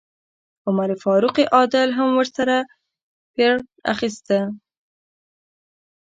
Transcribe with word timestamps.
د 0.63 0.63
عمر 0.67 0.89
فاروق 1.03 1.35
عادل 1.55 1.89
هم 1.97 2.09
ورسره 2.19 2.55
پیرډ 3.33 3.61
اخیسته. 3.93 4.39